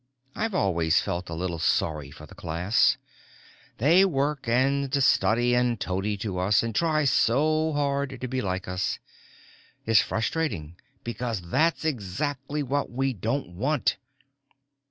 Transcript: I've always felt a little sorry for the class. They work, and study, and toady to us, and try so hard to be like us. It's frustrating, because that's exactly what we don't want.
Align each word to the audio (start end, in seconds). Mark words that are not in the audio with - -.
I've 0.35 0.55
always 0.55 0.99
felt 0.99 1.29
a 1.29 1.35
little 1.35 1.59
sorry 1.59 2.09
for 2.09 2.25
the 2.25 2.33
class. 2.33 2.97
They 3.77 4.03
work, 4.03 4.47
and 4.47 4.91
study, 5.03 5.53
and 5.53 5.79
toady 5.79 6.17
to 6.25 6.39
us, 6.39 6.63
and 6.63 6.73
try 6.73 7.05
so 7.05 7.71
hard 7.73 8.19
to 8.19 8.27
be 8.27 8.41
like 8.41 8.67
us. 8.67 8.97
It's 9.85 10.01
frustrating, 10.01 10.75
because 11.03 11.41
that's 11.51 11.85
exactly 11.85 12.63
what 12.63 12.89
we 12.89 13.13
don't 13.13 13.49
want. 13.49 13.97